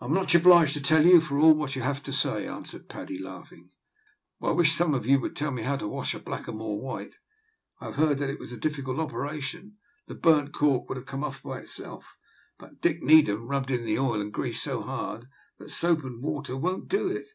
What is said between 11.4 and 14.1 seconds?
by itself, but Dick Needham rubbed in the